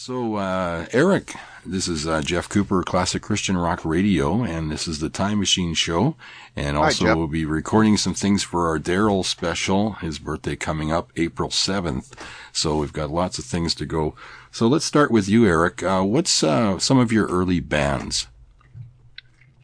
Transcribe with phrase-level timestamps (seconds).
[0.00, 1.34] So, uh, Eric,
[1.66, 5.74] this is uh, Jeff Cooper, Classic Christian Rock Radio, and this is the Time Machine
[5.74, 6.14] Show.
[6.54, 7.16] And also, Jeff.
[7.16, 12.12] we'll be recording some things for our Darrell special, his birthday coming up April 7th.
[12.52, 14.14] So, we've got lots of things to go.
[14.52, 15.82] So, let's start with you, Eric.
[15.82, 18.28] Uh, what's uh, some of your early bands?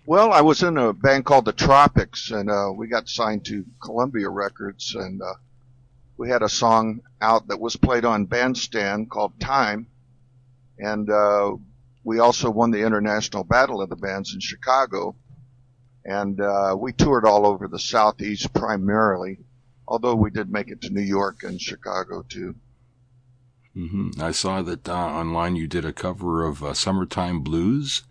[0.04, 3.64] Well, I was in a band called the Tropics, and uh, we got signed to
[3.80, 5.34] Columbia Records, and uh,
[6.16, 9.86] we had a song out that was played on Bandstand called Time,
[10.78, 11.56] and uh,
[12.04, 15.16] we also won the International Battle of the Bands in Chicago,
[16.04, 19.38] and uh, we toured all over the Southeast primarily,
[19.88, 22.54] although we did make it to New York and Chicago too.
[23.74, 28.02] hmm I saw that uh, online you did a cover of uh, Summertime Blues,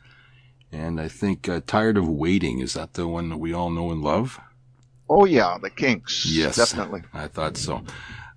[0.71, 2.59] and I think uh, Tired of Waiting.
[2.59, 4.40] Is that the one that we all know and love?
[5.09, 6.26] Oh yeah, the Kinks.
[6.26, 6.55] Yes.
[6.55, 7.04] definitely.
[7.13, 7.84] I thought so.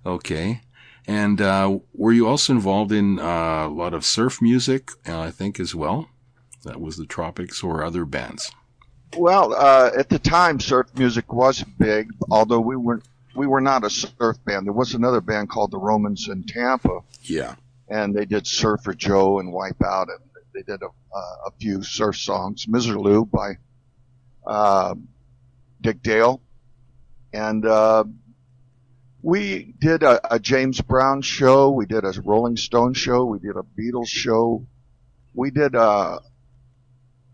[0.05, 0.61] Okay.
[1.07, 5.31] And uh, were you also involved in uh, a lot of surf music, uh, I
[5.31, 6.09] think, as well?
[6.63, 8.51] That was the Tropics or other bands?
[9.17, 13.03] Well, uh, at the time, surf music was big, although we weren't.
[13.37, 14.65] We were not a surf band.
[14.65, 17.53] There was another band called the Romans in Tampa, Yeah.
[17.87, 20.19] and they did Surfer Joe and Wipeout, and
[20.55, 22.65] they did a, uh, a few surf songs.
[22.65, 23.51] Miserlou by
[24.47, 24.95] uh,
[25.81, 26.41] Dick Dale,
[27.31, 28.05] and uh,
[29.21, 31.71] we did a, a James Brown show.
[31.71, 33.25] We did a Rolling Stone show.
[33.25, 34.65] We did a Beatles show.
[35.33, 36.19] We did uh,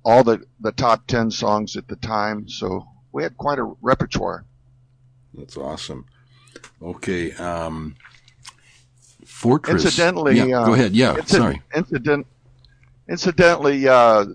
[0.03, 4.45] all the the top ten songs at the time, so we had quite a repertoire.
[5.33, 6.05] That's awesome.
[6.81, 7.31] Okay.
[7.33, 7.95] Um,
[9.25, 9.85] Fortress.
[9.85, 10.93] Incidentally, Yeah, uh, go ahead.
[10.93, 11.61] Yeah, sorry.
[11.75, 12.27] Incident,
[13.09, 14.25] incidentally, uh,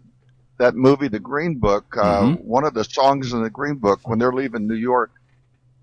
[0.58, 2.40] that movie, The Green Book, uh, Mhm.
[2.44, 5.12] one of the songs in The Green Book, when they're leaving New York,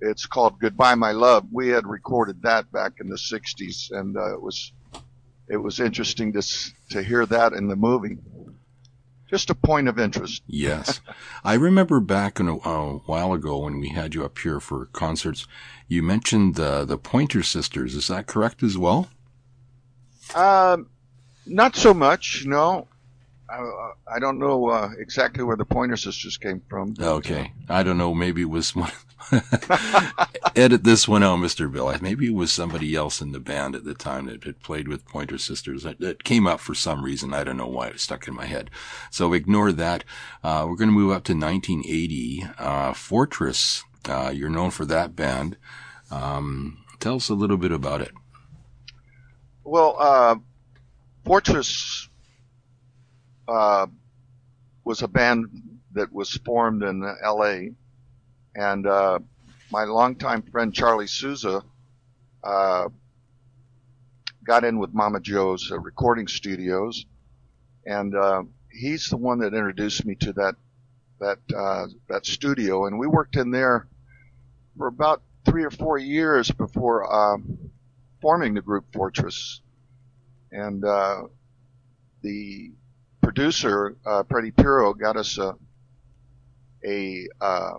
[0.06, 4.34] it's called "Goodbye, My Love." We had recorded that back in the '60s, and uh,
[4.34, 4.72] it was
[5.48, 6.42] it was interesting to
[6.92, 8.17] to hear that in the movie.
[9.28, 10.44] Just a point of interest.
[10.45, 11.02] Yes.
[11.44, 14.86] I remember back in a, a while ago when we had you up here for
[14.88, 15.48] concerts,
[15.88, 17.95] you mentioned the, the Pointer Sisters.
[17.95, 19.10] Is that correct as well?
[20.36, 20.89] Um,
[21.48, 22.88] not so much, no.
[23.50, 26.95] I, I don't know uh, exactly where the Pointer Sisters came from.
[27.00, 27.54] Okay.
[27.70, 28.14] I don't know.
[28.14, 28.92] Maybe it was one.
[30.56, 31.72] Edit this one out, Mr.
[31.72, 31.94] Bill.
[32.02, 35.06] Maybe it was somebody else in the band at the time that had played with
[35.06, 35.86] Pointer Sisters.
[35.86, 37.33] It, came up for some reason.
[37.33, 38.72] I don't know why it stuck in my head.
[39.11, 40.04] So ignore that.
[40.44, 42.45] Uh, we're going to move up to 1980.
[42.58, 43.83] Uh, Fortress.
[44.08, 45.58] Uh, you're known for that band.
[46.10, 48.12] Um, tell us a little bit about it.
[49.64, 50.36] Well, uh,
[51.26, 52.05] Fortress
[53.48, 53.88] uh,
[54.83, 55.48] was a band
[55.94, 57.72] that was formed in L.A.
[58.56, 59.20] and uh,
[59.72, 61.64] my longtime friend Charlie Souza
[62.44, 62.89] uh,
[64.45, 67.06] got in with Mama Jo's uh, recording studios,
[67.86, 70.56] and uh, he's the one that introduced me to that
[71.20, 73.88] that uh, that studio, and we worked in there
[74.77, 77.58] for about three or four years before um,
[78.22, 79.62] forming the group Fortress,
[80.52, 81.23] and uh,
[82.22, 82.72] the
[83.25, 85.55] producer uh, Freddie Piro got us a
[86.86, 87.73] a uh,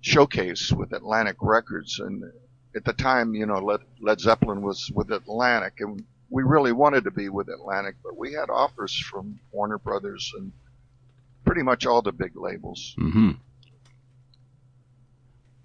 [0.00, 2.22] showcase with Atlantic Records, and
[2.76, 7.02] at the time, you know, Led, Led Zeppelin was with Atlantic, and we really wanted
[7.04, 10.52] to be with Atlantic, but we had offers from Warner Brothers and
[11.44, 12.94] pretty much all the big labels.
[12.96, 13.32] hmm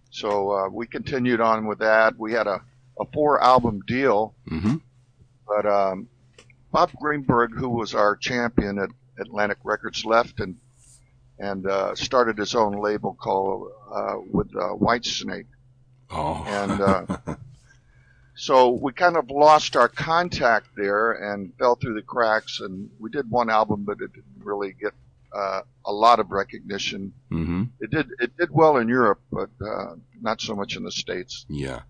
[0.09, 2.17] So uh, we continued on with that.
[2.17, 2.61] We had a,
[2.99, 4.77] a four album deal, hmm
[5.47, 6.09] but um,
[6.71, 8.89] Bob Greenberg, who was our champion at
[9.19, 10.57] Atlantic Records, left and
[11.39, 15.45] and uh, started his own label called uh, with uh, Whitesnake.
[16.09, 16.43] Oh.
[16.47, 17.17] And, uh,
[18.39, 22.59] So we kind of lost our contact there and fell through the cracks.
[22.59, 24.93] And we did one album, but it didn't really get
[25.33, 27.13] uh, a lot of recognition.
[27.31, 27.63] Mm-hmm.
[27.79, 31.47] It did it did well in Europe, but uh, not so much in the states.
[31.49, 31.81] Yeah.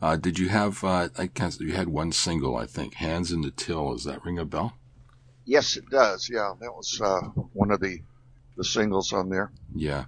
[0.00, 3.40] Uh, did you have, uh, I guess you had one single, I think, Hands in
[3.40, 3.92] the Till.
[3.92, 4.74] Does that ring a bell?
[5.48, 6.28] Yes, it does.
[6.30, 7.20] Yeah, that was uh,
[7.54, 8.02] one of the
[8.58, 9.50] the singles on there.
[9.74, 10.04] Yeah.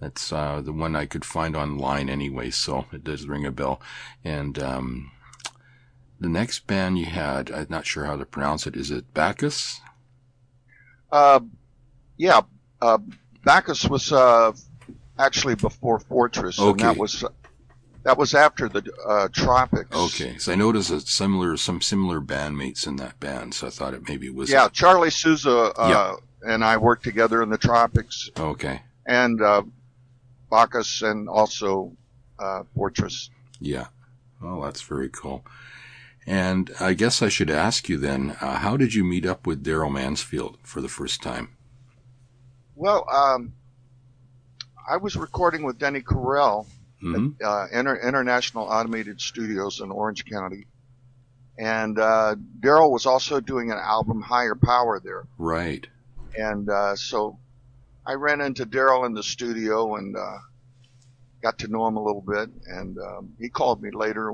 [0.00, 3.82] That's, uh, the one I could find online anyway, so it does ring a bell.
[4.24, 5.10] And, um,
[6.20, 8.76] the next band you had, I'm not sure how to pronounce it.
[8.76, 9.80] Is it Bacchus?
[11.12, 11.40] Uh,
[12.16, 12.40] yeah,
[12.80, 12.98] uh,
[13.44, 14.52] Bacchus was uh,
[15.18, 17.24] actually before Fortress, and that was
[18.08, 19.94] that was after the uh, Tropics.
[19.94, 20.38] Okay.
[20.38, 24.08] So I noticed a similar, some similar bandmates in that band, so I thought it
[24.08, 24.50] maybe was.
[24.50, 28.80] Yeah, Charlie Souza uh, and I worked together in the Tropics, Okay.
[29.04, 29.62] and uh,
[30.50, 31.92] Bacchus, and also
[32.38, 33.28] uh, Fortress.
[33.60, 33.88] Yeah.
[34.42, 35.44] Oh, that's very cool.
[36.26, 39.62] And I guess I should ask you then, uh, how did you meet up with
[39.62, 41.50] Darrell Mansfield for the first time?
[42.74, 43.52] Well, um,
[44.90, 46.64] I was recording with Denny Correll
[47.00, 50.66] hmm at uh, Inter- International Automated Studios in Orange County.
[51.58, 55.26] And uh, Darrell was also doing an album, Higher Power, there.
[55.38, 55.84] Right.
[56.36, 57.38] And uh, so
[58.06, 60.38] I ran into Darrell in the studio and uh,
[61.42, 62.48] got to know him a little bit.
[62.66, 64.32] And um, he called me later.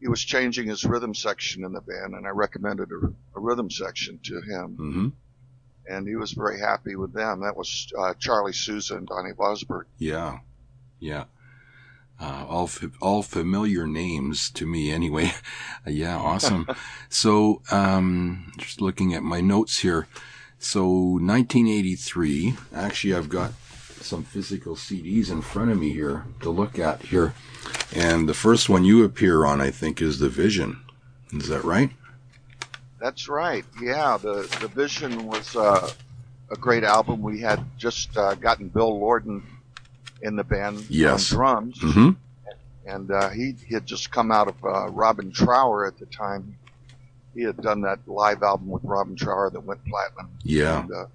[0.00, 3.06] He was changing his rhythm section in the band, and I recommended a,
[3.36, 4.76] a rhythm section to him.
[4.76, 5.08] hmm
[5.92, 7.40] And he was very happy with them.
[7.40, 9.84] That was uh, Charlie Souza and Donnie Bosberg.
[9.98, 10.38] Yeah.
[11.00, 11.24] Yeah.
[12.18, 12.70] Uh, all
[13.02, 15.32] all familiar names to me anyway.
[15.86, 16.66] yeah, awesome.
[17.10, 20.06] so, um, just looking at my notes here.
[20.58, 22.54] So, 1983.
[22.74, 23.52] Actually, I've got
[24.00, 27.34] some physical CDs in front of me here to look at here,
[27.94, 30.80] and the first one you appear on, I think, is the Vision.
[31.32, 31.90] Is that right?
[32.98, 33.64] That's right.
[33.80, 35.90] Yeah, the the Vision was uh,
[36.50, 37.20] a great album.
[37.20, 39.42] We had just uh, gotten Bill Lordan
[40.22, 41.30] in the band Yes.
[41.32, 42.10] on drums, Mm-hmm.
[42.86, 46.56] and uh, he, he had just come out of uh, Robin Trower at the time.
[47.34, 50.30] He had done that live album with Robin Trower that went platinum.
[50.42, 50.80] Yeah.
[50.80, 51.06] And, uh,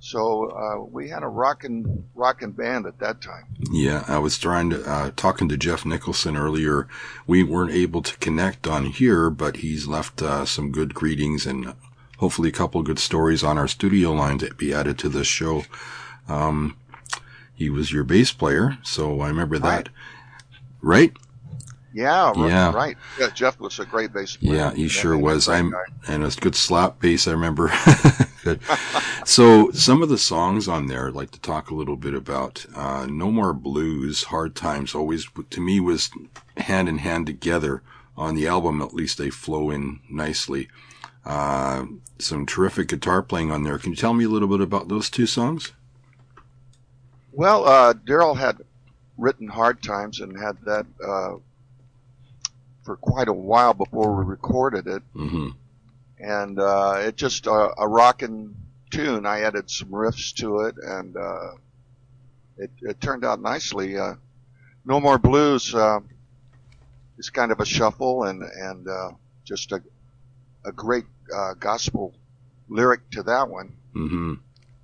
[0.00, 3.44] so uh, we had a rockin' rockin' band at that time.
[3.70, 6.86] Yeah, I was trying to uh, talking to Jeff Nicholson earlier.
[7.26, 11.72] We weren't able to connect on here, but he's left uh, some good greetings and
[12.18, 15.26] hopefully a couple of good stories on our studio line to be added to this
[15.26, 15.64] show.
[16.28, 16.76] Um,
[17.54, 19.88] he was your bass player, so I remember that.
[20.82, 21.12] Right?
[21.92, 22.72] Yeah, ri- Yeah.
[22.72, 22.96] right.
[23.18, 24.54] Yeah, Jeff was a great bass player.
[24.54, 25.48] Yeah, he sure was.
[25.48, 25.72] I'm
[26.08, 27.28] and a good slap bass.
[27.28, 27.72] I remember.
[29.24, 32.66] So some of the songs on there, I'd like to talk a little bit about.
[32.74, 34.94] Uh, no more blues, hard times.
[34.94, 36.10] Always to me was
[36.58, 37.82] hand in hand together
[38.18, 38.82] on the album.
[38.82, 40.68] At least they flow in nicely.
[41.24, 41.86] Uh,
[42.18, 43.78] some terrific guitar playing on there.
[43.78, 45.72] Can you tell me a little bit about those two songs?
[47.36, 48.58] Well, uh, Darrell had
[49.18, 51.34] written Hard Times and had that uh,
[52.84, 55.48] for quite a while before we recorded it, Mm-hmm.
[56.18, 58.54] and uh, it just uh, a rocking
[58.90, 59.26] tune.
[59.26, 61.50] I added some riffs to it, and uh,
[62.58, 63.98] it, it turned out nicely.
[63.98, 64.14] Uh,
[64.84, 66.00] no More Blues uh,
[67.18, 69.10] is kind of a shuffle and and uh,
[69.44, 69.82] just a
[70.64, 71.04] a great
[71.34, 72.14] uh, gospel
[72.68, 73.72] lyric to that one.
[73.94, 74.34] Mm-hmm.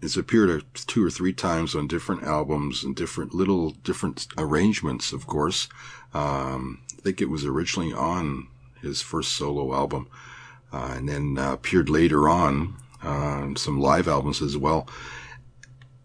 [0.03, 5.13] It's appeared uh, two or three times on different albums and different little different arrangements,
[5.13, 5.69] of course.
[6.15, 8.49] Um, I think it was originally on
[8.81, 10.09] his first solo album,
[10.73, 14.89] uh, and then uh, appeared later on on some live albums as well.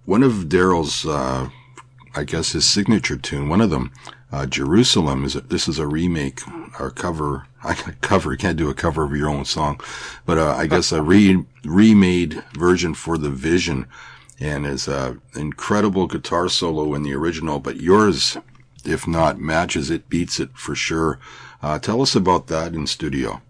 [0.06, 1.50] One of Darrell's, uh,
[2.15, 3.92] I guess, his signature tune, one of them,
[4.36, 6.42] uh, Jerusalem, is a, this is a remake
[6.78, 7.48] or cover.
[7.64, 8.36] I cover.
[8.36, 9.80] Can't do a cover of your own song,
[10.26, 13.88] but uh, I guess a re remade version for the Vision,
[14.38, 17.60] and is a incredible guitar solo in the original.
[17.60, 18.38] But yours,
[18.84, 21.18] if not matches it, beats it for sure.
[21.62, 23.42] Uh, tell us about that in studio.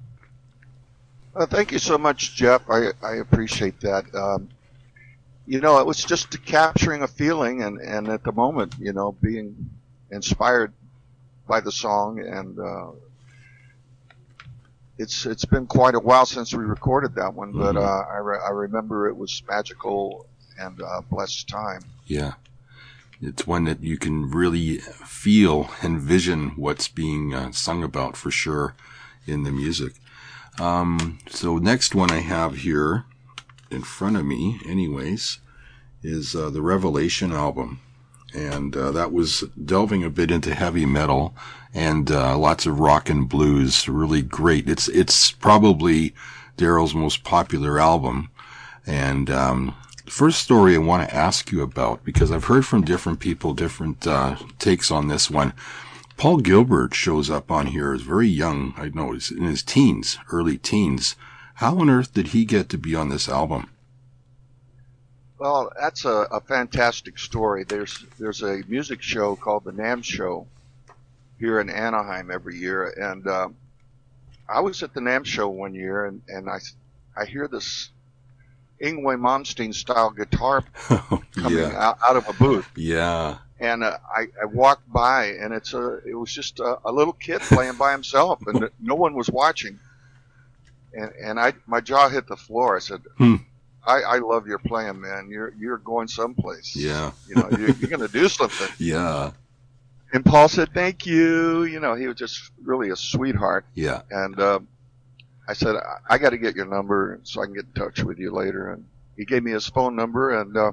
[1.35, 2.61] Uh, thank you so much, Jeff.
[2.69, 4.05] I, I appreciate that.
[4.13, 4.49] Um,
[5.47, 9.13] you know, it was just capturing a feeling and, and at the moment, you know,
[9.13, 9.69] being
[10.11, 10.73] inspired
[11.47, 12.91] by the song and, uh,
[14.97, 17.83] it's, it's been quite a while since we recorded that one, but, Mhm.
[17.83, 20.25] uh, I, re- I remember it was magical
[20.57, 21.81] and, uh, blessed time.
[22.05, 22.33] Yeah.
[23.21, 28.29] It's one that you can really feel and vision what's being uh, sung about for
[28.31, 28.75] sure
[29.25, 29.93] in the music.
[30.59, 33.05] Um, so next one I have here
[33.71, 35.39] in front of me, anyways,
[36.03, 37.79] is uh, the Revelation album,
[38.35, 41.33] and uh, that was delving a bit into heavy metal
[41.73, 43.87] and uh, lots of rock and blues.
[43.87, 44.69] Really great.
[44.69, 46.13] It's it's probably
[46.57, 48.29] Darrell's most popular album,
[48.85, 49.75] and um,
[50.05, 54.05] first story I want to ask you about because I've heard from different people different
[54.05, 55.53] uh, takes on this one.
[56.17, 58.73] Paul Gilbert shows up on here as very young.
[58.77, 61.15] I know he's in his teens, early teens.
[61.55, 63.69] How on earth did he get to be on this album?
[65.37, 67.65] Well, that's a, a fantastic story.
[67.65, 70.47] There's there's a music show called the NAMM Show
[71.39, 73.55] here in Anaheim every year, and um,
[74.47, 76.59] I was at the NAMM Show one year, and, and I
[77.17, 77.89] I hear this
[78.81, 81.25] Yngwie Malmsteen style guitar coming
[81.57, 85.73] yeah, out, out of a booth, yeah, and uh, I I walked by, and it's
[85.73, 89.29] a it was just a, a little kid playing by himself, and no one was
[89.29, 89.79] watching,
[90.93, 92.77] and and I my jaw hit the floor.
[92.77, 93.01] I said.
[93.17, 93.35] Hmm.
[93.85, 95.29] I, I love your plan, man.
[95.29, 96.75] You're you're going someplace.
[96.75, 98.67] yeah, You know, you're, you're going to do something.
[98.79, 99.31] yeah.
[100.13, 103.65] and Paul said, "Thank you." You know, he was just really a sweetheart.
[103.75, 104.01] Yeah.
[104.09, 104.59] And uh,
[105.47, 108.03] I said, "I, I got to get your number so I can get in touch
[108.03, 108.85] with you later." And
[109.17, 110.71] he gave me his phone number, and uh,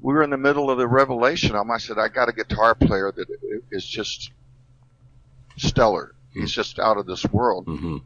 [0.00, 1.70] we were in the middle of the Revelation album.
[1.70, 3.28] I said, "I got a guitar player that
[3.70, 4.30] is just
[5.56, 6.14] stellar.
[6.34, 7.98] He's just out of this world." hmm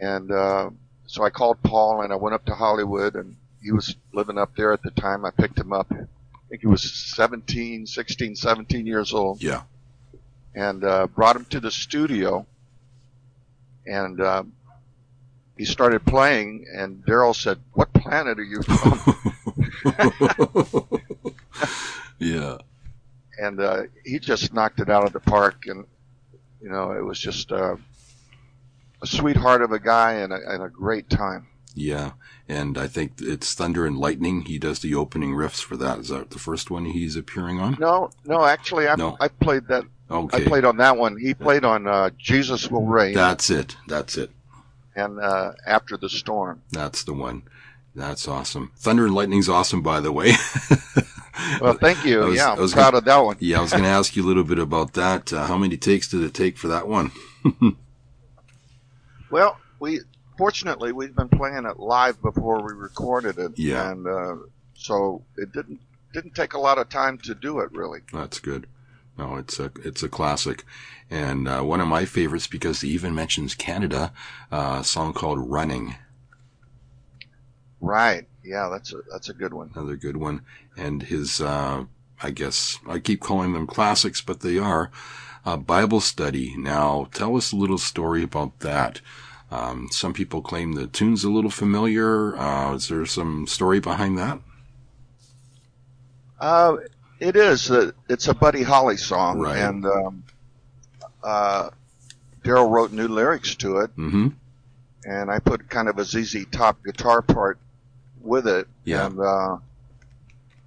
[0.00, 0.70] And uh,
[1.06, 4.54] so I called Paul and I went up to Hollywood and he was living up
[4.56, 5.24] there at the time.
[5.24, 5.86] I picked him up.
[5.92, 6.06] I
[6.48, 6.82] think he was
[7.16, 9.62] 17, 16, 17 years old Yeah.
[10.54, 12.46] and uh, brought him to the studio.
[13.86, 14.44] And uh,
[15.56, 19.16] he started playing and Darrell said, what planet are you from?
[22.18, 22.58] yeah.
[23.38, 25.64] and uh, he just knocked it out of the park.
[25.66, 25.84] And,
[26.62, 27.76] you know, it was just uh,
[29.12, 31.46] a sweetheart of a guy and a, and a great time.
[31.74, 32.12] Yeah.
[32.48, 34.42] And I think it's Thunder and Lightning.
[34.42, 35.98] He does the opening riffs for that.
[35.98, 37.76] Is that the first one he's appearing on?
[37.80, 39.16] No, no, actually, I, No.
[39.20, 40.44] I played that Okay.
[40.44, 41.16] I played on that one.
[41.18, 43.76] He played on uh, Jesus Will Reign That's it.
[43.88, 44.30] That's it.
[44.94, 46.62] and uh, After the Storm.
[46.70, 47.42] That's the one.
[47.96, 48.70] That's awesome.
[48.76, 50.32] Thunder and Lightning's awesome, by the way.
[51.60, 52.22] Well, thank you.
[52.24, 53.36] I was- yeah, I I'm was proud gonna- of that one.
[53.40, 55.32] yeah, I was going to ask you a little bit about that.
[55.32, 57.12] Uh, how many takes did it take for that one?
[59.36, 60.00] Well, we
[60.38, 63.90] fortunately we've been playing it live before we recorded it, Yeah.
[63.90, 64.36] and uh,
[64.72, 65.78] so it didn't
[66.14, 68.00] didn't take a lot of time to do it really.
[68.14, 68.66] That's good.
[69.18, 70.64] No, it's a it's a classic,
[71.10, 74.10] and uh, one of my favorites because he even mentions Canada.
[74.50, 75.96] Uh, a song called "Running,"
[77.82, 78.26] Right?
[78.42, 79.70] Yeah, that's a that's a good one.
[79.74, 80.46] another good one,
[80.78, 81.84] and his uh,
[82.22, 84.90] I guess I keep calling them classics, but they are
[85.44, 86.56] uh, Bible study.
[86.56, 89.02] Now, tell us a little story about that.
[89.50, 92.36] Um, some people claim the tune's a little familiar.
[92.36, 94.40] Uh, is there some story behind that?
[96.40, 96.76] Uh,
[97.20, 97.70] it is.
[97.70, 99.56] Uh, it's a Buddy Holly song, Right.
[99.58, 100.24] and um,
[101.22, 101.70] uh,
[102.44, 103.96] Darrell wrote new lyrics to it.
[103.96, 104.28] Mm-hmm.
[105.04, 107.58] and I put kind of a ZZ Top guitar part
[108.20, 108.66] with it.
[108.84, 109.06] Yeah.
[109.06, 109.58] And uh,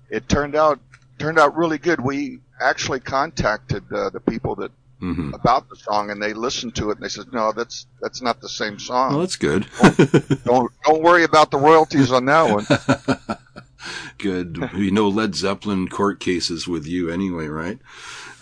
[0.10, 0.80] it turned out
[1.20, 2.00] turned out really good.
[2.02, 4.72] We actually contacted uh, the people that
[5.02, 5.34] Mm-hmm.
[5.34, 8.42] about the song, and they listened to it, and they said, "No, that's that's not
[8.42, 9.20] the same Well, song.
[9.20, 9.66] that's good.
[10.44, 13.38] Don't don't worry about the royalties on that one."
[14.18, 14.74] good.
[14.74, 17.80] We know Led Zeppelin court cases with you anyway, right?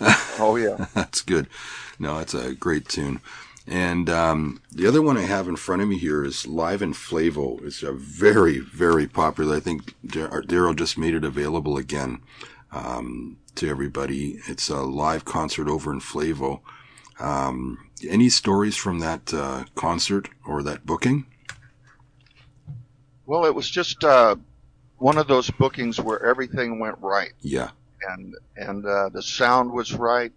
[0.40, 1.46] oh yeah, That's good.
[1.98, 3.20] No, that's a great tune.
[3.66, 6.92] And um, the other one I have in front of me here is Live in
[6.94, 7.62] Flevo.
[7.64, 9.56] It's a very, very popular.
[9.56, 12.20] I think Darrell just made it available again
[12.72, 14.38] um, to everybody.
[14.48, 16.60] It's a live concert over in Flevo.
[17.20, 21.26] Um, any stories from that uh, concert or that booking?
[23.26, 24.36] well, it was just uh,
[24.96, 27.70] one of those bookings where everything went right, Yeah.
[28.16, 30.32] and and uh, the sound was right,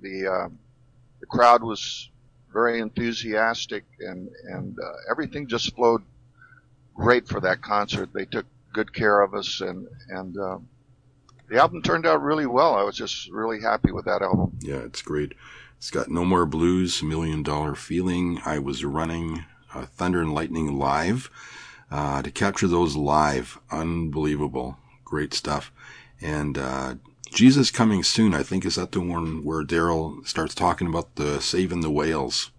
[0.00, 0.48] the uh,
[1.20, 2.10] the crowd was
[2.52, 6.02] very enthusiastic, and and uh, everything just flowed
[6.94, 8.10] great for that concert.
[8.12, 10.68] They took good care of us, and and um,
[11.48, 12.74] the album turned out really well.
[12.74, 14.58] I was just really happy with that album.
[14.60, 15.32] Yeah, it's great.
[15.78, 20.78] It's got No More Blues, Million Dollar Feeling, I Was Running, uh, Thunder and Lightning
[20.78, 21.30] Live.
[21.90, 24.76] Uh, to capture those live, unbelievable.
[25.04, 25.70] Great stuff.
[26.20, 26.96] And uh,
[27.30, 31.40] Jesus Coming Soon, I think, is that the one where Darrell starts talking about the
[31.40, 32.50] saving the whales?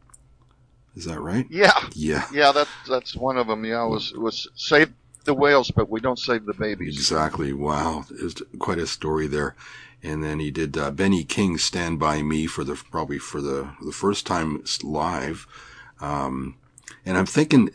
[0.96, 1.46] Is that right?
[1.50, 3.66] Yeah, Yeah, yeah, that's that's one of them.
[3.66, 4.94] Yeah, it was it was save
[5.28, 6.96] the whales, but we don't save the babies.
[6.96, 7.54] exactly.
[7.54, 8.06] Wow.
[8.10, 9.56] It's quite a story there.
[10.02, 13.70] And then he did uh, Benny King Stand By Me for the probably for the
[13.84, 15.46] the first time live.
[16.00, 16.56] Um,
[17.06, 17.72] and I'm thinking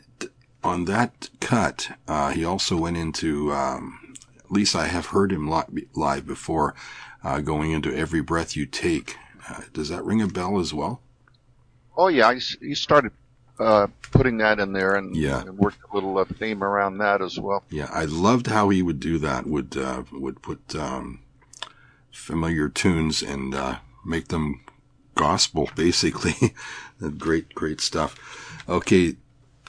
[0.65, 5.49] on that cut, uh, he also went into, um, at least I have heard him
[5.95, 6.75] live before,
[7.25, 9.17] uh, going into Every Breath You Take.
[9.49, 11.01] Uh, does that ring a bell as well?
[11.97, 13.13] Oh yeah, he started
[13.59, 15.41] uh, putting that in there and, Yeah.
[15.43, 17.65] and worked a little uh, theme around that as well.
[17.71, 19.47] Yeah, I loved how he would do that.
[19.47, 21.21] Would uh, would put um,
[22.11, 24.61] familiar tunes and uh, make them
[25.15, 26.55] gospel, basically.
[27.19, 28.17] great, great stuff.
[28.69, 29.17] Okay,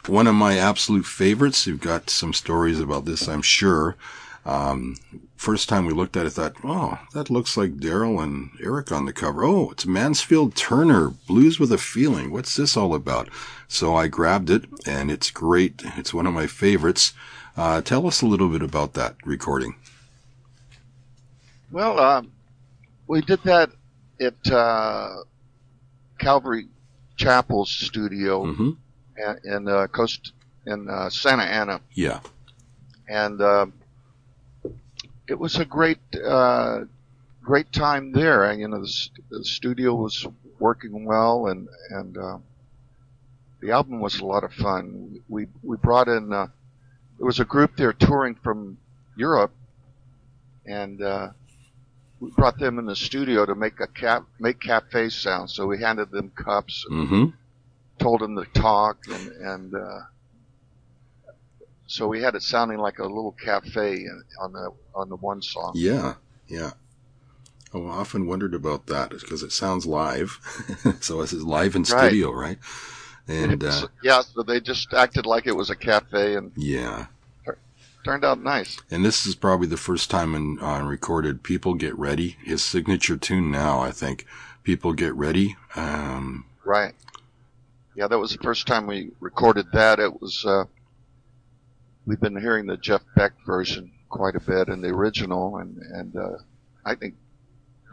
[0.07, 1.65] one of my absolute favorites.
[1.67, 3.95] You've got some stories about this, I'm sure.
[4.45, 4.97] Um,
[5.37, 9.05] first time we looked at it, thought, oh, that looks like Darrell and Eric on
[9.05, 9.43] the cover.
[9.45, 12.31] Oh, it's Mansfield Turner, Blues with a Feeling.
[12.31, 13.29] What's this all about?
[13.69, 15.81] So I grabbed it, and it's great.
[15.97, 17.13] It's one of my favorites.
[17.55, 19.75] Uh, tell us a little bit about that recording.
[21.71, 22.31] Well, um,
[23.07, 23.71] we did that
[24.19, 25.09] at uh,
[26.19, 26.67] Calvary
[27.15, 28.71] Chapel's studio hmm
[29.17, 30.33] in, in uh, Coast
[30.65, 32.19] in uh, Santa Ana, Yeah.
[33.07, 33.67] and uh,
[35.27, 36.81] it was a great, uh,
[37.43, 38.51] great time there.
[38.53, 40.25] You know, the, the studio was
[40.59, 42.37] working well, and and uh,
[43.61, 45.21] the album was a lot of fun.
[45.27, 46.47] We we brought in uh,
[47.17, 48.79] there was a group there touring from
[49.15, 49.53] Europe,
[50.65, 51.29] and uh,
[52.19, 55.51] we brought them in the studio to make a cap make cafe sound.
[55.51, 57.25] So we handed them cups, and Mm-hmm.
[57.99, 59.99] told them to talk, and and uh,
[61.93, 64.07] so we had it sounding like a little cafe
[64.41, 65.73] on the on the one song.
[65.75, 66.15] Yeah,
[66.47, 66.71] yeah.
[67.71, 70.39] Oh, I often wondered about that because it sounds live.
[71.01, 72.57] so this is live in studio, right?
[73.27, 77.05] And uh, yeah, so they just acted like it was a cafe and yeah,
[78.03, 78.79] turned out nice.
[78.89, 81.43] and this is probably the first time in on recorded.
[81.43, 82.37] People get ready.
[82.43, 84.25] His signature tune now, I think.
[84.63, 85.57] People get ready.
[85.75, 86.95] Um, Right.
[87.95, 89.99] Yeah, that was the first time we recorded that.
[89.99, 90.63] It was uh,
[92.05, 96.15] we've been hearing the Jeff Beck version quite a bit and the original, and and
[96.15, 96.37] uh,
[96.85, 97.15] I think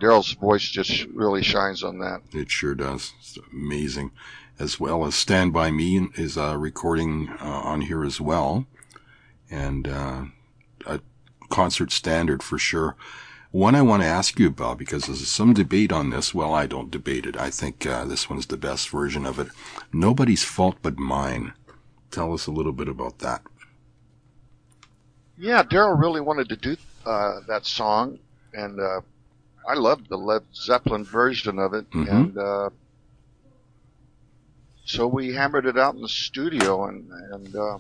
[0.01, 2.23] Darrell's voice just really shines on that.
[2.33, 3.13] It sure does.
[3.21, 4.13] It's amazing.
[4.59, 8.67] As well as Stand By Me is a recording uh, on here as well.
[9.51, 10.25] And uh,
[10.87, 11.01] a
[11.49, 12.97] concert standard for sure.
[13.53, 16.35] One I want to ask you about because there's some debate on this.
[16.35, 17.37] Well, I don't debate it.
[17.37, 19.49] I think uh, this one's the best version of it.
[19.93, 21.53] Nobody's Fault But Mine.
[22.11, 23.43] Tell us a little bit about that.
[25.41, 28.19] Yeah, Darrell really wanted to do uh, that song,
[28.53, 29.01] and uh,
[29.67, 32.11] I loved the Led Zeppelin version of it, Mhm.
[32.13, 32.71] and uh,
[34.85, 37.79] so we hammered it out in the studio, and and uh,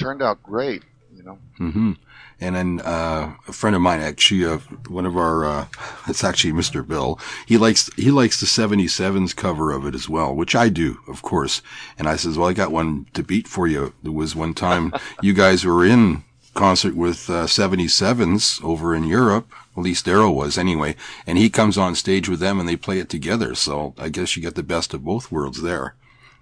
[0.00, 0.82] turned out great.
[1.14, 1.92] You know, hmm
[2.40, 4.58] And then uh, a friend of mine, actually, uh,
[4.88, 5.66] one of our, uh,
[6.08, 6.84] it's actually Mr.
[6.84, 7.20] Bill.
[7.46, 11.22] He likes he likes the '77s cover of it as well, which I do, of
[11.22, 11.62] course.
[11.98, 13.92] And I says, well, I got one to beat for you.
[14.02, 19.50] There was one time you guys were in concert with uh, '77s over in Europe.
[19.76, 22.98] At least Darrell was anyway, and he comes on stage with them and they play
[22.98, 23.54] it together.
[23.54, 25.94] So I guess you get the best of both worlds there.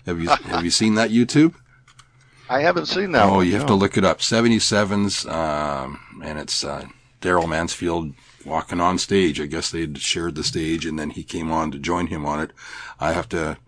[0.07, 1.55] Have you have you seen that YouTube?
[2.49, 3.27] I haven't seen that.
[3.27, 4.19] Oh, one, you have to look it up.
[4.19, 6.89] 77s, um, and it's uh,
[7.21, 8.13] Darrell Mansfield
[8.45, 9.41] walking on stage.
[9.41, 12.41] I guess they'd shared the stage, and then he came on to join him on
[12.41, 12.51] it.
[12.99, 13.59] I have to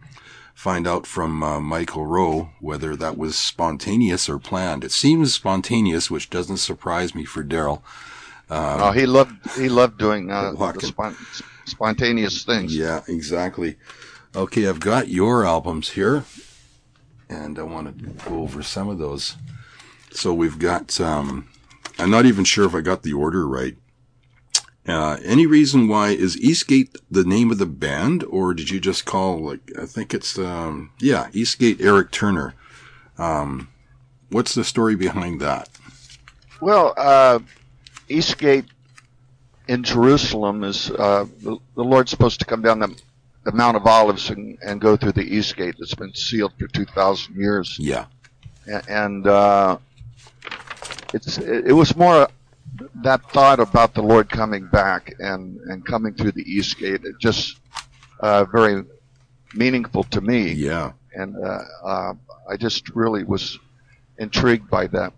[0.63, 4.85] find out from uh, Michael Roe whether that was spontaneous or planned.
[4.85, 7.83] It seems spontaneous, which doesn't surprise me for Darrell.
[8.49, 11.17] Oh, he loved he loved doing uh, the spon-
[11.67, 12.77] spontaneous things.
[12.77, 13.75] Yeah, exactly.
[14.37, 16.23] Okay, I've got your albums here,
[17.29, 19.35] and I want to go over some of those.
[20.13, 21.49] So we've got, um,
[21.99, 23.77] I'm not even sure if I got the order right.
[24.87, 29.05] Uh, any reason why is Eastgate the name of the band, or did you just
[29.05, 32.55] call like I think it's um, yeah Eastgate Eric Turner?
[33.17, 33.69] Um,
[34.31, 35.69] what's the story behind that?
[36.61, 37.39] Well, uh,
[38.09, 38.65] Eastgate
[39.69, 43.01] in Jerusalem is uh, the, the Lord's supposed to come down the,
[43.45, 46.87] the Mount of Olives and, and go through the Eastgate that's been sealed for two
[46.87, 48.07] thousand years, Yeah,
[48.67, 49.79] A- and uh,
[51.15, 52.29] it's it, it was more
[53.03, 57.19] that thought about the Lord coming back and and coming through the East Gate, it
[57.19, 57.59] just
[58.21, 58.85] uh, very
[59.55, 60.93] meaningful to me, yeah.
[61.15, 62.15] and uh, uh,
[62.49, 63.59] I just really was
[64.19, 65.13] intrigued by that.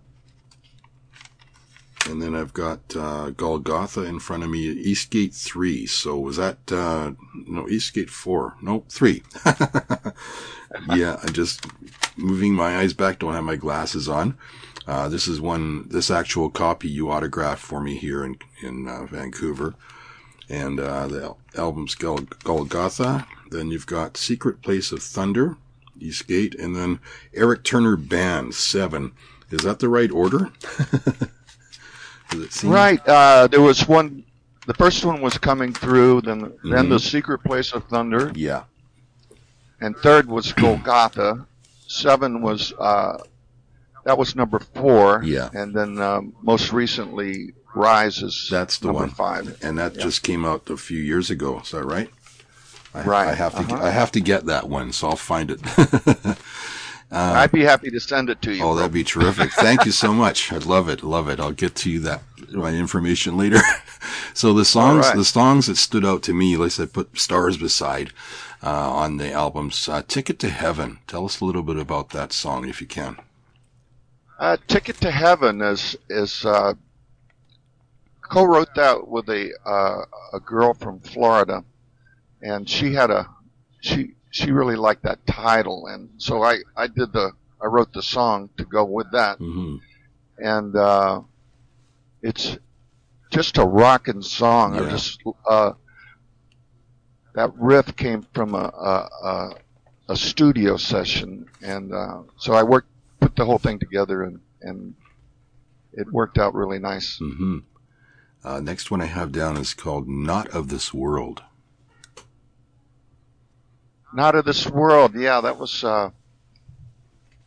[2.06, 5.86] And then I've got uh, Golgotha in front of me, Eastgate 3.
[5.86, 7.12] So was that, uh,
[7.46, 8.56] no, Eastgate 4.
[8.60, 9.22] No, 3.
[10.94, 11.66] yeah, I'm just
[12.16, 14.36] moving my eyes back, don't have my glasses on.
[14.86, 19.06] Uh, this is one, this actual copy you autographed for me here in, in uh,
[19.06, 19.74] Vancouver.
[20.48, 23.26] And uh, the al- album's Gol- Golgotha.
[23.50, 25.56] Then you've got Secret Place of Thunder,
[25.98, 27.00] Eastgate, and then
[27.32, 29.12] Eric Turner Band, 7.
[29.50, 30.50] Is that the right order?
[32.30, 33.00] Does it seem Right.
[33.06, 34.24] Uh, there was one.
[34.66, 36.22] The first one was coming through.
[36.22, 36.88] Then, then Mhm.
[36.88, 38.64] the secret place of thunder, Yeah.
[39.80, 41.46] and third was Golgotha.
[41.86, 43.18] Seven was uh,
[44.04, 45.22] that was number four.
[45.24, 45.50] Yeah.
[45.52, 49.10] And then um, most recently, Rise is That's the one.
[49.10, 49.58] five.
[49.62, 50.02] And that Yeah.
[50.02, 51.60] just came out a few years ago.
[51.60, 52.10] Is that right?
[52.94, 53.28] I, Right.
[53.28, 53.74] I have to.
[53.74, 53.84] Uh-huh.
[53.84, 55.60] I have to get that one, so I'll find it.
[57.10, 58.62] I'd be happy to send it to you.
[58.62, 58.76] oh, bro.
[58.76, 59.52] that'd be terrific.
[59.52, 60.52] Thank you so much.
[60.52, 61.02] I'd love it.
[61.02, 61.38] Love it.
[61.38, 63.58] I'll get to you that my information later.
[64.34, 65.16] so the songs, right.
[65.16, 68.10] the songs that stood out to me, like I put stars beside
[68.62, 69.88] uh, on the albums.
[69.88, 70.98] Uh, Ticket to Heaven.
[71.06, 73.16] Tell us a little bit about that song, if you can.
[74.38, 76.74] Uh, Ticket to Heaven is is uh,
[78.22, 81.64] co-wrote that with a uh, a girl from Florida,
[82.42, 83.28] and she had a
[83.80, 88.02] she she really liked that title, and so I I did the I wrote the
[88.02, 89.76] song to go with that, hmm
[90.38, 91.22] and uh,
[92.22, 92.58] it's
[93.30, 94.74] just a rocking song.
[94.74, 95.72] I just uh,
[97.34, 99.54] that riff came from a a, a,
[100.10, 102.88] a studio session, and uh, so I worked
[103.24, 104.94] put the whole thing together, and and
[105.94, 107.18] it worked out really nice.
[107.18, 107.60] hmm
[108.44, 111.42] Uh, next one I have down is called "Not of This World."
[114.12, 115.14] Not of this world.
[115.14, 116.10] Yeah, that was uh,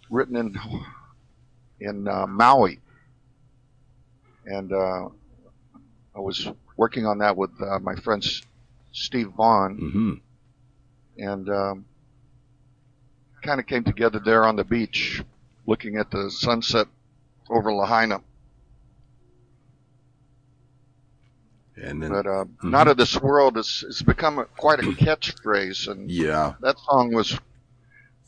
[0.09, 0.59] written in
[1.79, 2.79] in uh, Maui,
[4.45, 5.09] and uh,
[6.15, 8.25] I was working on that with uh, my friend
[8.91, 10.13] Steve Vaughn, hmm
[11.23, 11.85] and um,
[13.43, 15.23] kind of came together there on the beach,
[15.67, 16.87] looking at the sunset
[17.49, 18.21] over Lahaina.
[21.75, 22.71] And then, But uh, Mhm.
[22.71, 27.13] "Not of this world" is has become a, quite a catchphrase, and yeah, that song
[27.13, 27.37] was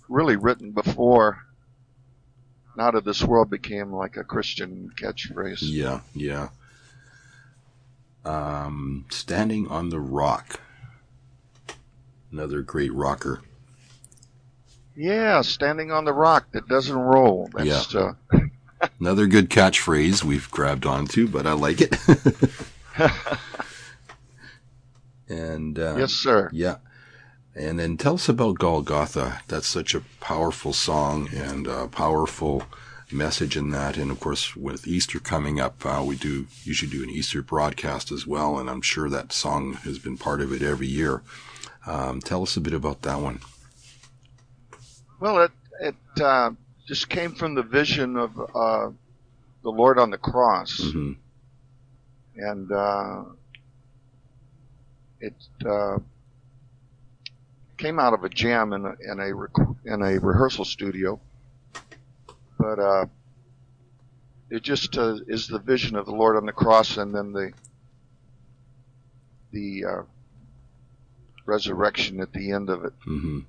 [0.08, 1.40] really written before
[2.78, 5.62] "Not of this world" became like a Christian catchphrase.
[5.64, 6.50] yeah, yeah.
[8.24, 10.60] Um, "Standing on the Rock."
[12.32, 13.42] Another great rocker.
[15.00, 17.50] Yeah, standing on the rock that doesn't roll.
[17.54, 18.16] That's uh,
[19.00, 21.96] Another good catchphrase we've grabbed onto, but I like it.
[25.30, 26.50] and uh, yes, sir.
[26.52, 26.80] Yeah.
[27.56, 29.42] And then tell us about Golgotha.
[29.48, 32.64] That's such a powerful song and a powerful
[33.10, 33.96] message in that.
[33.96, 38.12] And of course, with Easter coming up, uh, we do usually do an Easter broadcast
[38.12, 38.60] as well.
[38.60, 41.22] And I'm sure that song has been part of it every year.
[41.88, 43.40] Um, tell us a bit about that one.
[45.20, 45.52] Well, it
[45.82, 46.52] it uh,
[46.88, 48.92] just came from the vision of uh,
[49.64, 51.14] the Lord on the cross, hmm
[52.36, 53.24] and uh,
[55.22, 55.36] it
[55.68, 56.00] uh,
[57.78, 61.20] came out of a jam in a in a, rec- in a rehearsal studio.
[62.60, 63.06] But uh,
[64.50, 67.54] it just uh, is the vision of the Lord on the cross, and then the
[69.52, 70.04] the uh,
[71.48, 72.94] resurrection at the end of it.
[73.06, 73.40] hmm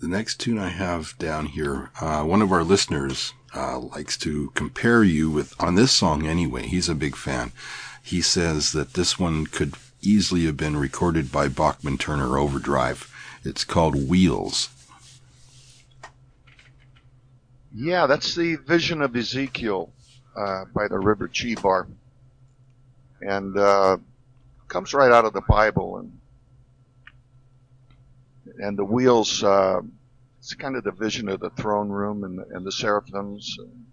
[0.00, 4.50] The next tune I have down here, uh, one of our listeners uh, likes to
[4.54, 7.52] compare you with, on this song anyway, he's a big fan.
[8.02, 13.12] He says that this one could easily have been recorded by Bachman Turner Overdrive.
[13.44, 14.70] It's called Wheels.
[17.74, 19.92] Yeah, that's the vision of Ezekiel
[20.34, 21.86] uh, by the River Chebar,
[23.20, 23.98] and uh,
[24.68, 26.19] comes right out of the Bible, and
[28.58, 29.42] and the wheels.
[29.44, 29.80] Uh,
[30.38, 33.56] it's kind of the vision of the throne room and and the seraphims.
[33.58, 33.86] And,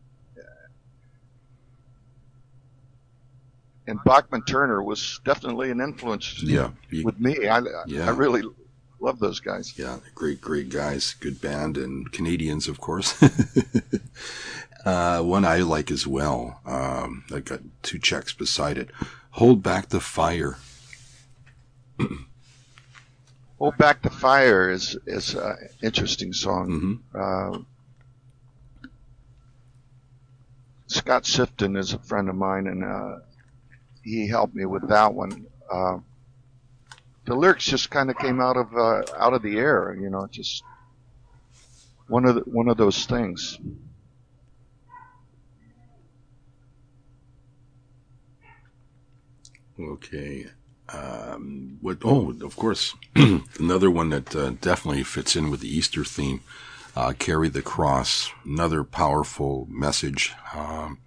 [3.88, 6.71] and Bachman Turner was definitely an influence Yeah.
[6.89, 7.47] You- with me.
[7.47, 8.07] I Yeah.
[8.07, 8.43] I really
[8.99, 9.77] love those guys.
[9.77, 13.15] Yeah, great, great guys, good band, and Canadians, of course.
[14.86, 16.60] uh, one I like as well.
[16.65, 18.89] Um, I got two checks beside it.
[19.31, 20.57] Hold back the fire.
[23.59, 27.01] Hold Back to Fire is is an interesting song.
[27.13, 27.59] hmm Uh,
[30.87, 33.19] Scott Sifton is a friend of mine, and uh,
[34.03, 35.47] he helped me with that one.
[35.71, 35.97] Uh,
[37.25, 40.27] the lyrics just kind of came out of uh, out of the air, you know,
[40.31, 40.63] just
[42.07, 43.59] one of the, one of those things.
[49.79, 50.45] Okay.
[50.89, 51.97] Um, what?
[52.04, 52.95] Oh, of course,
[53.60, 56.41] another one that uh, definitely fits in with the Easter theme.
[56.95, 58.32] Uh, Carry the cross.
[58.45, 60.34] Another powerful message.
[60.56, 61.00] Um,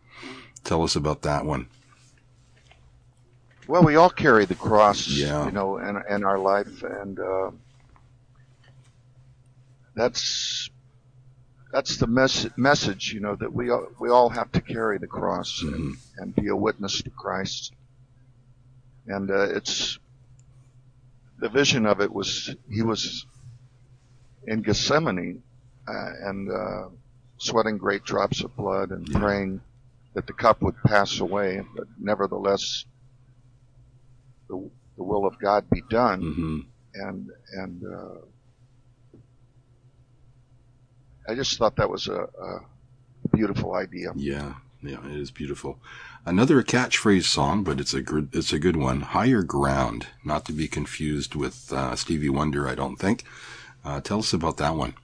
[0.64, 1.66] tell us about that one.
[3.66, 5.46] Well, we all carry the cross, Yeah.
[5.46, 7.50] you know, in, in our life, and uh,
[9.94, 10.70] that's
[11.72, 15.06] that's the mes- message, you know, that we all, we all have to carry the
[15.06, 15.74] cross Mhm.
[15.74, 17.72] and, and be a witness to Christ.
[19.10, 19.98] And uh, it's
[21.38, 23.26] the vision of it was he was
[24.46, 25.42] in Gethsemane
[25.88, 26.88] uh, and uh,
[27.38, 29.18] sweating great drops of blood and Yeah.
[29.20, 29.60] praying
[30.14, 32.84] that the cup would pass away, but nevertheless
[34.48, 36.20] the, the will of God be done.
[36.20, 36.60] hmm
[36.94, 37.28] And
[37.62, 38.20] and uh,
[41.28, 42.60] I just thought that was a, a
[43.32, 44.12] beautiful idea.
[44.16, 45.78] Yeah, yeah, it is beautiful.
[46.26, 49.00] Another catchphrase song, but it's a good, it's a good one.
[49.00, 53.24] Higher ground, not to be confused with uh, Stevie Wonder, I don't think.
[53.84, 54.94] Uh, tell us about that one.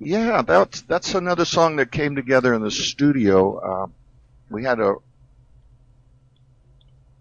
[0.00, 3.58] Yeah, that's that's another song that came together in the studio.
[3.58, 3.86] Uh,
[4.48, 4.94] we had a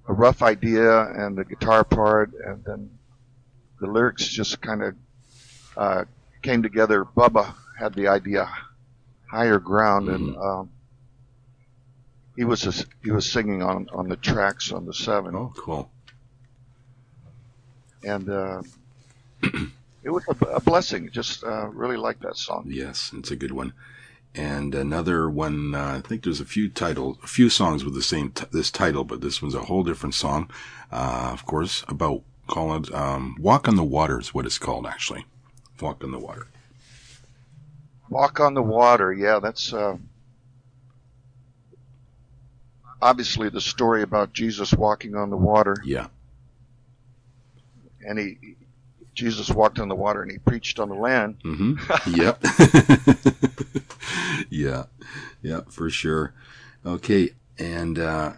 [0.07, 2.89] a rough idea and the guitar part, and then
[3.79, 4.95] the lyrics just kind of
[5.77, 6.05] uh,
[6.41, 7.05] came together.
[7.05, 8.49] Bubba had the idea,
[9.29, 10.69] higher ground, and um,
[12.39, 12.73] he was a,
[13.03, 15.91] he was singing on on the tracks on the seven, Oh, cool.
[18.01, 18.61] and uh,
[20.03, 21.09] it was a, a blessing.
[21.11, 22.63] Just uh, really like that song.
[22.69, 23.73] Yes, it's a good one.
[24.33, 28.01] And another one, uh, I think there's a few title, a few songs with the
[28.13, 30.49] same t- this title, but this one's a whole different song.
[30.93, 34.85] Uh, of course, about call it um, "Walk on the Water" is what it's called
[34.87, 35.25] actually.
[35.81, 36.47] "Walk on the Water."
[38.09, 39.11] Walk on the water.
[39.13, 39.97] Yeah, that's uh,
[43.01, 46.07] obviously the story about Jesus walking on the water, Yeah,
[48.05, 48.37] and he
[49.15, 51.37] Jesus walked on the water and he preached on the land.
[51.43, 51.75] hmm
[52.15, 52.41] yep.
[54.49, 54.85] yeah,
[55.41, 56.33] yeah, for sure.
[56.85, 58.33] Okay, and uh,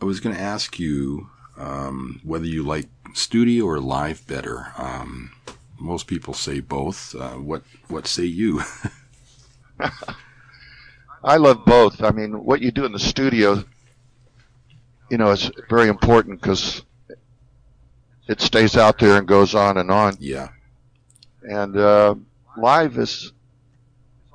[0.00, 4.72] I was going to ask you um, whether you like studio or live better.
[4.78, 5.32] Um,
[5.78, 7.14] most people say both.
[7.14, 8.62] Uh, what What say you?
[11.24, 12.02] I love both.
[12.02, 13.64] I mean, what you do in the studio,
[15.10, 16.82] you know, is very important because
[18.28, 20.16] it stays out there and goes on and on.
[20.18, 20.48] yeah,
[21.42, 22.14] And uh,
[22.56, 23.32] live is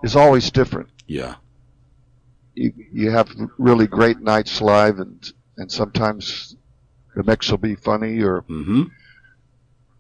[0.04, 0.90] is always different.
[1.08, 1.36] yeah,
[2.54, 6.56] You you have really great nights live, and and sometimes
[7.16, 8.84] the mix will be funny, or hmm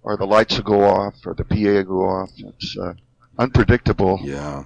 [0.03, 2.29] or the lights will go off, or the PA will go off.
[2.37, 2.93] It's uh,
[3.37, 4.63] unpredictable yeah,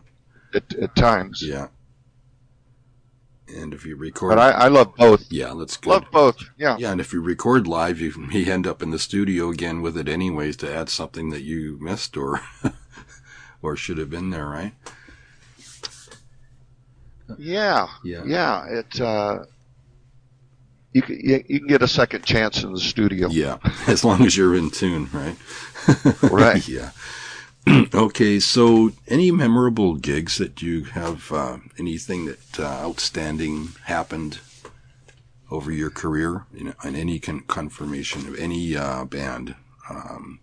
[0.54, 1.42] at, at times.
[1.42, 1.68] yeah.
[3.58, 5.26] And if you record, But I, I love both.
[5.30, 5.90] yeah, that's good.
[5.90, 6.38] Love both.
[6.58, 6.78] Yeah.
[6.80, 9.98] Yeah, and if you record live, you may end up in the studio again with
[9.98, 12.42] it anyways to add something that you missed or
[13.62, 14.74] or should have been there, right?
[17.38, 17.88] Yeah.
[18.04, 18.24] Yeah.
[18.26, 18.66] Yeah.
[18.68, 19.02] It.
[19.02, 19.40] Uh,
[20.94, 23.30] you can you, you can get a second chance in the studio.
[23.30, 25.38] Yeah, as long as you're in tune, right?
[26.32, 26.68] Right.
[26.68, 26.92] yeah.
[27.94, 34.40] okay, so any memorable gigs that you have, uh, anything that uh, outstanding happened
[35.52, 39.56] over your career in, in any con- confirmation of any uh, band?
[39.90, 40.40] Um,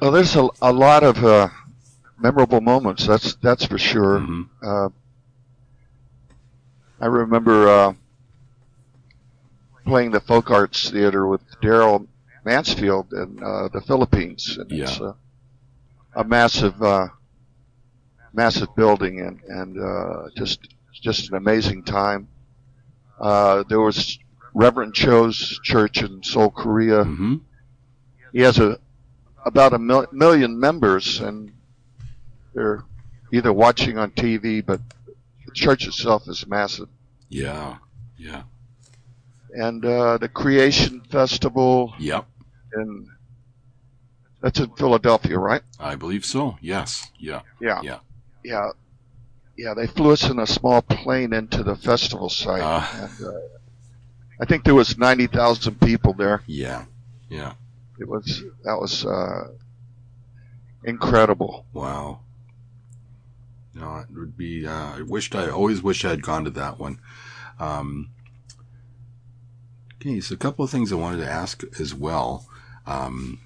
[0.00, 1.48] Well, there's a, a lot of uh,
[2.18, 3.06] memorable moments.
[3.06, 4.18] That's that's for sure.
[4.20, 4.48] mhm.
[4.62, 4.88] Uh,
[7.00, 7.94] I remember uh,
[9.84, 12.06] playing the Folk Arts Theater with Darrell
[12.44, 14.56] Mansfield in uh, the Philippines.
[14.58, 14.86] And Yeah.
[16.18, 17.08] A, massive, uh,
[18.32, 20.60] massive building and and uh, just
[20.92, 22.28] just an amazing time.
[23.20, 24.18] Uh, there was
[24.54, 27.04] Reverend Cho's church in Seoul, Korea.
[27.04, 27.40] Mhm.
[28.32, 28.78] He has a
[29.44, 31.52] about a mil- million members, and
[32.54, 32.84] they're
[33.32, 34.80] either watching on TV, but
[35.46, 36.88] the church itself is massive.
[37.28, 37.78] Yeah,
[38.16, 38.44] yeah,
[39.54, 42.26] And uh, the Creation Festival, yep.
[42.72, 43.08] and
[44.40, 45.62] that's in Philadelphia, right?
[45.80, 46.56] I believe so.
[46.60, 47.80] Yes, yeah, Yeah.
[47.82, 47.98] Yeah.
[48.44, 48.70] Yeah.
[49.56, 52.62] Yeah, they flew us in a small plane into the festival site.
[52.62, 53.08] Ah.
[53.18, 53.32] and, uh,
[54.40, 56.42] I think there was 90,000 people there.
[56.46, 56.84] yeah,
[57.28, 57.54] yeah.
[57.98, 59.48] It was, that was, uh,
[60.84, 61.66] incredible.
[61.72, 62.20] Wow.
[63.74, 64.64] No, it would be.
[64.66, 67.00] Uh, I wished I always wished I had gone to that one.
[67.58, 68.10] Um,
[69.96, 72.46] okay, so a couple of things I wanted to ask as well.
[72.86, 73.40] Um,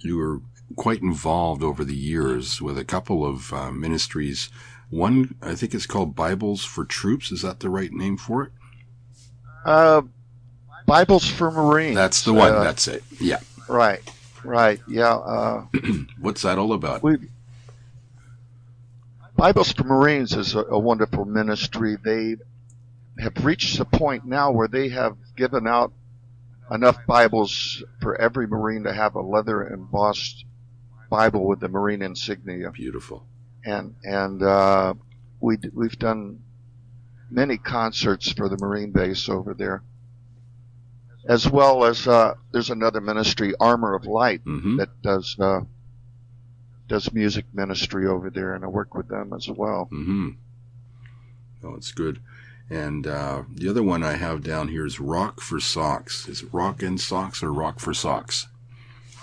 [0.00, 0.40] you were
[0.76, 4.50] quite involved over the years with a couple of uh, ministries.
[4.90, 7.30] One, I think it's called Bibles for Troops.
[7.30, 8.52] Is that the right name for it?
[9.64, 10.02] Uh,
[10.86, 11.96] Bibles for Marines.
[11.96, 12.52] That's the one.
[12.52, 13.02] Uh, That's it.
[13.20, 13.40] Yeah.
[13.68, 14.00] Right,
[14.44, 15.14] right, yeah.
[15.14, 15.66] Uh,
[16.20, 17.02] What's that all about?
[17.02, 17.18] we
[19.36, 21.96] Bibles for Marines is a, a wonderful ministry.
[22.02, 22.36] They
[23.22, 25.92] have reached a point now where they have given out
[26.70, 30.44] enough Bibles for every Marine to have a leather embossed
[31.10, 33.26] Bible with the Marine insignia, Beautiful.
[33.64, 34.94] and and uh,
[35.40, 36.40] we we've done
[37.30, 39.82] many concerts for the Marine base over there,
[41.26, 45.60] as well as uh, there's another ministry, Armor of Light hmm that does uh,
[46.88, 49.88] does music ministry over there, and I work with them as well.
[49.92, 50.28] Mm hmm
[51.64, 52.20] Oh, it's good.
[52.70, 56.28] And uh, the other one I have down here is Rock for Socks.
[56.28, 58.46] Is it Rock and Socks or Rock for Socks?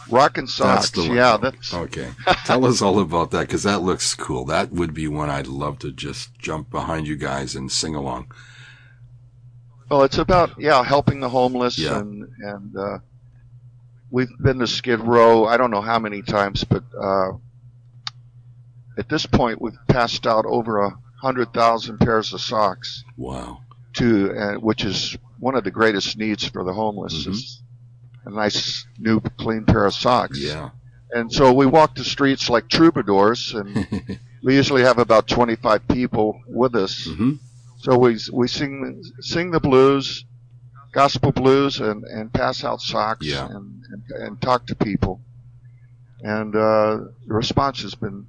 [0.09, 1.13] Rock and socks, one.
[1.15, 2.11] yeah, that's Okay.
[2.45, 4.45] Tell us all about that because that looks cool.
[4.45, 8.31] That would be one I'd love to just jump behind you guys and sing along.
[9.89, 11.97] well, it's about yeah helping the homeless, Yeah.
[11.99, 12.97] and and uh,
[14.11, 15.45] we've been to Skid Row.
[15.45, 17.31] I don't know how many times, but uh,
[18.99, 23.59] at this point we've passed out over a hundred thousand pairs of socks Wow.
[23.97, 24.07] to,
[24.37, 27.25] uh, which is one of the greatest needs for the homeless.
[27.25, 27.31] Mhm.
[27.31, 27.61] Is
[28.25, 30.39] a nice new clean pair of socks.
[30.39, 30.69] Yeah.
[31.11, 33.69] And so we walk the streets like troubadours, and
[34.43, 37.05] we usually have about 25 people with us.
[37.05, 37.33] hmm
[37.83, 38.73] So we we sing
[39.21, 40.25] sing the blues,
[41.01, 43.45] gospel blues, and and pass out socks Yeah.
[43.55, 45.21] and, and and talk to people.
[46.21, 46.91] And uh,
[47.27, 48.25] the response has been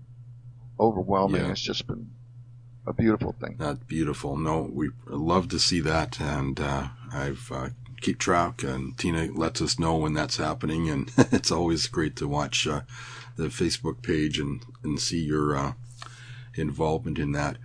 [0.79, 1.43] overwhelming.
[1.45, 1.53] Yeah.
[1.53, 2.11] It's just been
[2.87, 3.57] a beautiful thing.
[3.59, 4.37] That's beautiful.
[4.37, 7.69] No, we love to see that, and uh, I've uh,
[8.01, 12.29] keep track, and Tina lets us know when that's happening, and it's always great to
[12.29, 12.83] watch uh,
[13.37, 15.73] the Facebook page and and see your uh,
[16.55, 17.57] involvement in that.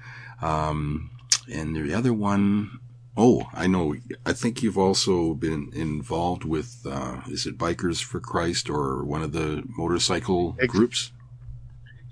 [0.41, 1.12] Um,
[1.51, 2.79] and the other one,
[3.15, 3.95] oh, I know.
[4.25, 6.86] I think you've also been involved with.
[6.86, 11.12] Uh, is it Bikers for Christ or one of the motorcycle Ex- groups?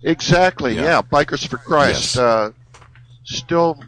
[0.04, 0.76] Exactly.
[0.76, 0.84] Yeah.
[0.84, 1.02] Yeah.
[1.02, 2.16] Bikers for Christ.
[2.16, 2.18] Yes.
[2.18, 2.52] Uh,
[3.38, 3.82] still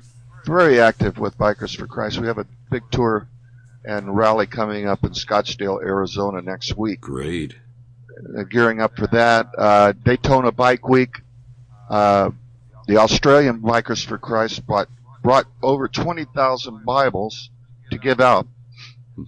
[0.45, 2.19] very active with Bikers for Christ.
[2.19, 3.27] We have a big tour
[3.83, 7.01] and rally coming up in Scottsdale, Arizona next week.
[7.01, 7.55] Great.
[8.37, 9.47] Uh, gearing up for that.
[9.57, 11.21] Uh, Daytona Bike Week.
[11.89, 12.31] Uh,
[12.87, 14.87] the Australian Bikers for Christ brought,
[15.23, 17.49] brought over 20,000 Bibles
[17.91, 18.47] to give out.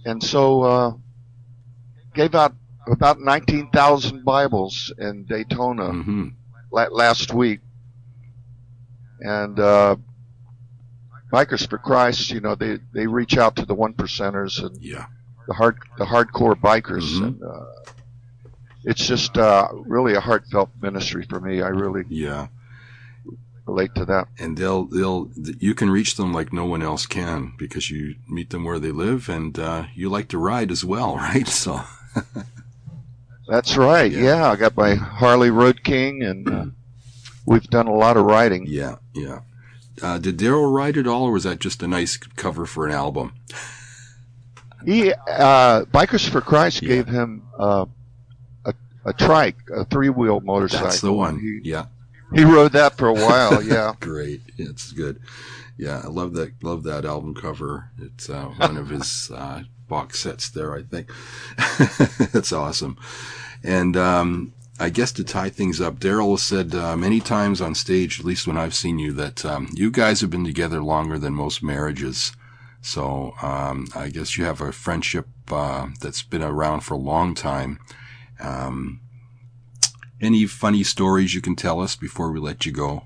[0.04, 0.92] And so, uh,
[2.14, 2.54] gave out
[2.86, 6.28] about 19,000 Bibles in Daytona hmm
[6.70, 7.60] la- last week,
[9.20, 9.96] and uh,
[11.32, 15.06] Bikers for Christ, you know, they they reach out to the one percenters and Yeah.
[15.48, 17.26] the hard the hardcore bikers, Mhm.
[17.26, 17.64] and uh,
[18.84, 21.60] it's just uh, really a heartfelt ministry for me.
[21.62, 22.48] I really Yeah.
[23.66, 24.28] relate to that.
[24.38, 28.50] and they'll they'll you can reach them like no one else can because you meet
[28.50, 31.80] them where they live and uh, you like to ride as well right so
[33.48, 34.10] That's right.
[34.12, 34.22] Yeah.
[34.22, 36.64] Yeah, I got my Harley Road King, and uh,
[37.46, 38.64] we've done a lot of writing.
[38.68, 39.40] yeah yeah.
[40.02, 42.92] Uh, did Darrell write it all or was that just a nice cover for an
[42.92, 43.32] album?
[44.84, 46.88] He uh, Bikers for Christ Yeah.
[46.88, 47.86] gave him uh,
[48.64, 50.86] a a trike, a three wheel motorcycle.
[50.86, 51.38] that's the one.
[51.40, 51.86] He, yeah.
[52.34, 53.92] He rode that for a while, yeah.
[54.00, 54.40] great.
[54.58, 55.20] It's good.
[55.76, 57.90] Yeah i love that love that album cover.
[58.00, 61.08] It's uh, one of his uh, box sets there i think.
[62.32, 62.96] That's awesome.
[63.62, 67.74] And um, I guess to tie things up, Darrell has said uh, many times on
[67.74, 71.16] stage, at least when I've seen you, that um, you guys have been together longer
[71.18, 72.32] than most marriages.
[72.80, 77.34] So um, I guess you have a friendship uh, that's been around for a long
[77.34, 77.78] time.
[78.40, 79.00] Um,
[80.20, 83.04] any funny stories you can tell us before we let you go?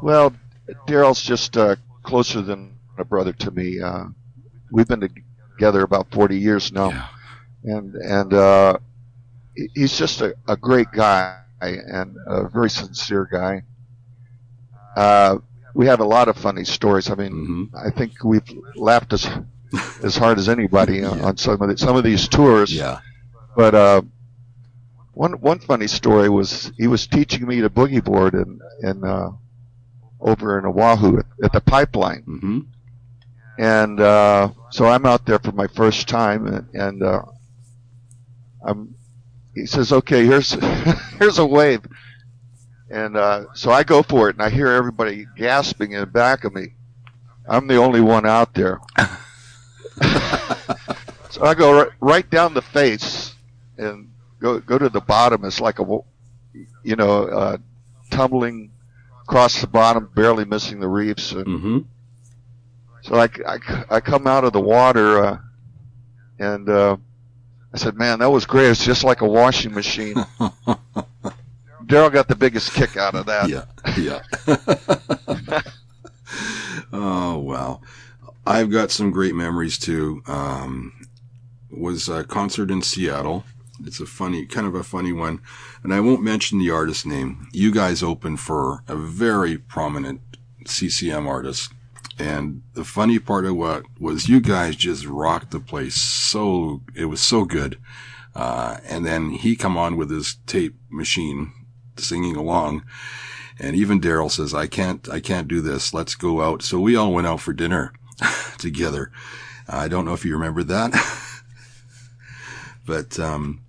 [0.00, 0.32] Well,
[0.86, 3.80] Darrell's just uh, closer than a brother to me.
[3.80, 4.04] Uh,
[4.70, 5.08] we've been
[5.56, 7.08] together about 40 years now, Yeah.
[7.64, 8.78] and and uh,
[9.74, 13.62] he's just a, a great guy and a very sincere guy.
[14.96, 15.38] Uh,
[15.74, 17.10] we have a lot of funny stories.
[17.10, 19.28] I mean, hmm I think we've laughed as
[20.02, 21.24] as hard as anybody on- Yeah.
[21.24, 22.72] on some of the, some of these tours.
[22.72, 22.98] Yeah.
[23.56, 24.02] But uh,
[25.12, 29.30] one one funny story was he was teaching me to boogie board in in uh,
[30.20, 32.60] over in Oahu at, at the pipeline, hmm
[33.58, 37.22] and uh, so I'm out there for my first time, and, and uh,
[38.64, 38.94] I'm.
[39.54, 40.52] He says, "Okay, here's
[41.18, 41.82] here's a wave,"
[42.90, 46.44] and uh, so I go for it, and I hear everybody gasping in the back
[46.44, 46.74] of me.
[47.48, 48.80] I'm the only one out there.
[51.28, 53.34] so I go right, right down the face
[53.78, 54.10] and
[54.40, 55.44] go go to the bottom.
[55.44, 55.84] It's like a,
[56.82, 57.56] you know, uh,
[58.10, 58.72] tumbling
[59.22, 61.32] across the bottom, barely missing the reefs.
[61.32, 61.78] And hmm
[63.02, 65.38] so I, I, I come out of the water, uh,
[66.38, 66.96] and uh,
[67.74, 68.70] I said, "Man, that was great.
[68.70, 70.16] It's just like a washing machine."
[71.86, 73.48] Darrell got the biggest kick out of that.
[73.48, 73.64] yeah,
[73.98, 74.22] yeah.
[76.92, 77.80] oh wow,
[78.46, 80.22] I've got some great memories too.
[80.26, 80.92] Um,
[81.70, 83.44] was a concert in Seattle.
[83.84, 85.40] It's a funny, kind of a funny one,
[85.82, 87.48] and I won't mention the artist name.
[87.52, 90.20] You guys opened for a very prominent
[90.66, 91.72] CCM artist,
[92.18, 95.94] and the funny part of what was you guys just rocked the place.
[95.94, 97.78] So it was so good.
[98.34, 101.52] Uh, and then he come on with his tape machine,
[101.96, 102.84] singing along.
[103.58, 105.92] And even Darrell says, I can't, I can't do this.
[105.92, 106.62] Let's go out.
[106.62, 107.92] So we all went out for dinner
[108.58, 109.10] together.
[109.68, 110.92] I don't know if you remember that,
[112.86, 113.60] but, um,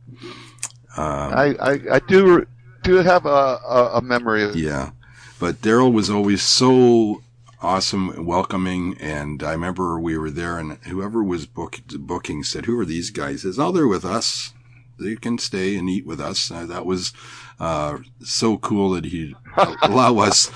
[0.97, 2.45] uh, I, I, I do
[2.83, 4.91] do have a, a, a memory of yeah,
[5.39, 7.22] but Darrell was always so
[7.63, 12.65] awesome, and welcoming, and I remember we were there, and whoever was book, booking said,
[12.65, 14.53] "Who are these guys?" He says, "Oh, they're with us.
[14.99, 17.13] They can stay and eat with us." Uh, that was
[17.59, 19.35] uh, so cool that he
[19.81, 20.51] allow us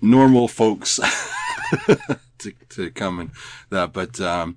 [0.00, 1.00] normal folks
[2.38, 3.30] to to come and
[3.70, 3.92] that.
[3.92, 4.56] But um,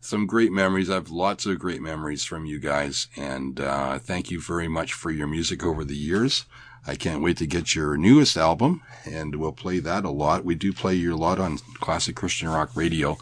[0.00, 0.88] some great memories.
[0.88, 4.94] I have lots of great memories from you guys, and uh, thank you very much
[4.94, 6.46] for your music over the years.
[6.88, 10.46] I can't wait to get your newest album, and we'll play that a lot.
[10.46, 13.18] We do play you a lot on classic Christian rock radio.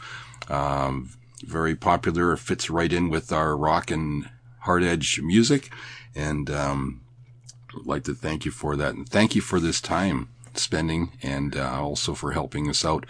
[0.49, 1.11] Um,
[1.45, 5.73] very popular, fits right in with our rock and hard edge music,
[6.15, 7.01] and um,
[7.75, 11.57] I'd like to thank you for that, and thank you for this time spending, and
[11.57, 13.05] uh, also for helping us out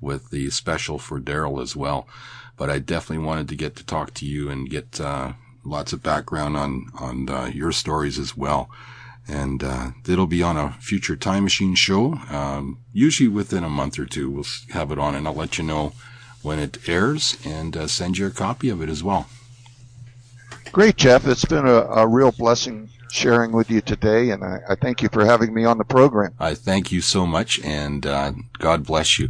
[0.00, 2.08] with the special for Darrell as well.
[2.56, 5.34] But I definitely wanted to get to talk to you and get uh,
[5.64, 8.68] lots of background on on uh, your stories as well.
[9.28, 13.98] And uh, it'll be on a future Time Machine show, um, usually within a month
[13.98, 14.30] or two.
[14.30, 15.92] We'll have it on, and I'll let you know
[16.42, 19.28] when it airs and uh, send you a copy of it as well.
[20.72, 21.26] Great, Jeff.
[21.26, 25.08] It's been a, a real blessing sharing with you today, and I, I, thank you
[25.12, 26.34] for having me on the program.
[26.40, 29.28] I thank you so much, and uh, God bless you.